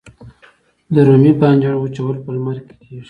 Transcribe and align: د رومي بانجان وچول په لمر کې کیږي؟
د 0.93 0.95
رومي 1.07 1.31
بانجان 1.39 1.75
وچول 1.77 2.15
په 2.23 2.29
لمر 2.35 2.57
کې 2.65 2.73
کیږي؟ 2.81 2.99